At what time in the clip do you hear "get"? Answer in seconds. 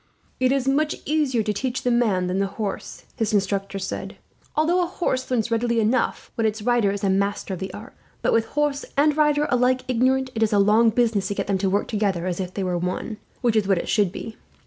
11.35-11.45